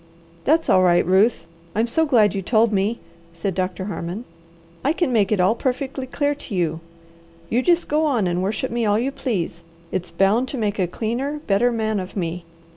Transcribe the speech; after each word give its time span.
"That's 0.45 0.67
all 0.67 0.81
right, 0.81 1.05
Ruth, 1.05 1.45
I'm 1.75 1.85
so 1.85 2.07
glad 2.07 2.33
you 2.33 2.41
told 2.41 2.73
me," 2.73 2.97
said 3.33 3.53
Doctor 3.53 3.85
Harmon. 3.85 4.25
"I 4.83 4.93
can 4.93 5.13
make 5.13 5.31
it 5.31 5.39
all 5.39 5.53
perfectly 5.53 6.07
clear 6.07 6.33
to 6.33 6.55
you. 6.55 6.79
You 7.51 7.61
just 7.61 7.87
go 7.87 8.03
on 8.07 8.25
and 8.25 8.41
worship 8.41 8.71
me 8.71 8.83
all 8.83 8.97
you 8.97 9.11
please. 9.11 9.61
It's 9.91 10.09
bound 10.09 10.47
to 10.47 10.57
make 10.57 10.79
a 10.79 10.87
cleaner, 10.87 11.41
better 11.45 11.71
man 11.71 11.99
of 11.99 12.17
me. 12.17 12.45